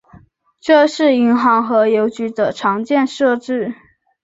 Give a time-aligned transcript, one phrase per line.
[0.59, 3.75] 这是银行和邮局的常见设置。